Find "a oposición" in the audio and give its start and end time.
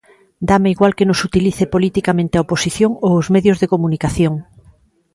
2.35-2.91